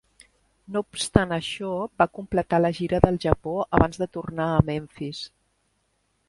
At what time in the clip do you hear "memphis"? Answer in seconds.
4.71-5.23